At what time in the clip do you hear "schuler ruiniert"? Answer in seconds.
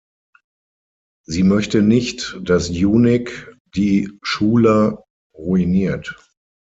4.23-6.17